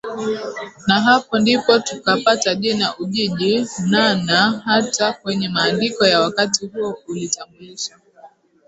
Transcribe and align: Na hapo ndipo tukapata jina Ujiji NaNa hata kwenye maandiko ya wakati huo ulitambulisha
Na 0.87 1.01
hapo 1.01 1.39
ndipo 1.39 1.79
tukapata 1.79 2.55
jina 2.55 2.97
Ujiji 2.97 3.65
NaNa 3.89 4.61
hata 4.65 5.13
kwenye 5.13 5.49
maandiko 5.49 6.05
ya 6.05 6.21
wakati 6.21 6.67
huo 6.67 6.97
ulitambulisha 7.07 7.97